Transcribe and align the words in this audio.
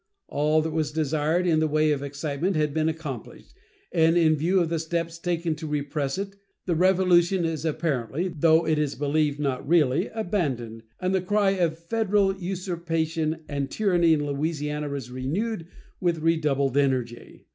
All 0.29 0.63
that 0.63 0.71
was 0.71 0.91
desired 0.91 1.45
in 1.45 1.59
the 1.59 1.67
way 1.67 1.91
of 1.91 2.01
excitement 2.01 2.55
had 2.55 2.73
been 2.73 2.89
accomplished, 2.89 3.53
and, 3.91 4.17
in 4.17 4.35
view 4.35 4.59
of 4.59 4.69
the 4.69 4.79
steps 4.79 5.19
taken 5.19 5.53
to 5.57 5.67
repress 5.67 6.17
it, 6.17 6.37
the 6.65 6.73
revolution 6.73 7.45
is 7.45 7.65
apparently, 7.65 8.27
though 8.27 8.65
it 8.65 8.79
is 8.79 8.95
believed 8.95 9.39
not 9.39 9.67
really, 9.69 10.07
abandoned, 10.07 10.81
and 10.99 11.13
the 11.13 11.21
cry 11.21 11.51
of 11.51 11.77
Federal 11.77 12.35
usurpation 12.35 13.43
and 13.47 13.69
tyranny 13.69 14.13
in 14.13 14.25
Louisiana 14.25 14.89
was 14.89 15.11
renewed 15.11 15.67
with 15.99 16.17
redoubled 16.23 16.77
energy. 16.77 17.45